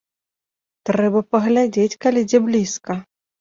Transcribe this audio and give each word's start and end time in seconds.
Трэба 0.89 1.21
паглядзець, 1.35 1.99
калі 2.07 2.25
дзе 2.31 2.39
блізка. 2.49 2.99